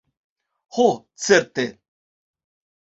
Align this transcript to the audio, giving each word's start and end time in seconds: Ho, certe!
Ho, 0.77 0.87
certe! 1.27 1.69